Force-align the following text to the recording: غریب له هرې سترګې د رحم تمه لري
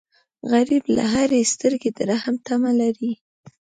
غریب 0.51 0.83
له 0.95 1.03
هرې 1.13 1.41
سترګې 1.53 1.89
د 1.97 1.99
رحم 2.11 2.35
تمه 2.47 2.71
لري 2.81 3.13